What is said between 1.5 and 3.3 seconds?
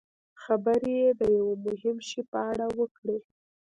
مهم شي په اړه وکړي.